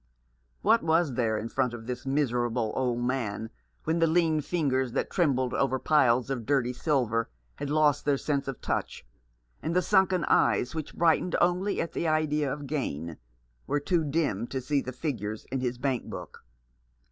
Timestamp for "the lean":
3.99-4.41